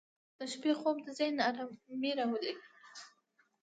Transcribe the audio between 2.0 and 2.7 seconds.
راولي.